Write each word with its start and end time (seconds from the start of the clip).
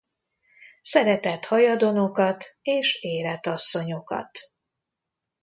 Szeretett 0.81 1.45
hajadonokat 1.45 2.45
és 2.61 2.99
érett 3.01 3.45
asszonyokat. 3.45 4.39